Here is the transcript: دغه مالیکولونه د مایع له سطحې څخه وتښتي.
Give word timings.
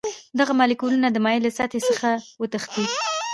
دغه 0.39 0.53
مالیکولونه 0.59 1.07
د 1.11 1.17
مایع 1.25 1.39
له 1.45 1.51
سطحې 1.57 1.79
څخه 1.89 2.09
وتښتي. 2.41 2.83